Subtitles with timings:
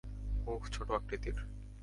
[0.45, 1.37] মুখ ছোট আকৃতির।